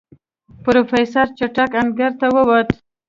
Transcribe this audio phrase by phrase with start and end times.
[0.63, 2.69] پروفيسر چټک انګړ ته ووت.